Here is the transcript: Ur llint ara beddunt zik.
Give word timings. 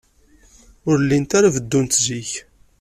Ur 0.89 0.97
llint 1.01 1.31
ara 1.37 1.53
beddunt 1.55 1.93
zik. 2.05 2.31